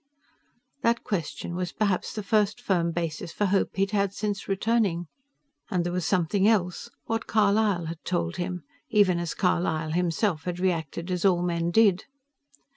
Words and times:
That 0.81 1.03
question 1.03 1.55
was 1.55 1.71
perhaps 1.71 2.11
the 2.15 2.23
first 2.23 2.59
firm 2.59 2.91
basis 2.91 3.31
for 3.31 3.45
hope 3.45 3.75
he'd 3.75 3.91
had 3.91 4.15
since 4.15 4.47
returning. 4.47 5.05
And 5.69 5.83
there 5.85 5.93
was 5.93 6.07
something 6.07 6.47
else; 6.47 6.89
what 7.05 7.27
Carlisle 7.27 7.85
had 7.85 8.03
told 8.03 8.37
him, 8.37 8.63
even 8.89 9.19
as 9.19 9.35
Carlisle 9.35 9.91
himself 9.91 10.45
had 10.45 10.57
reacted 10.59 11.11
as 11.11 11.23
all 11.23 11.43
men 11.43 11.69
did. 11.69 12.05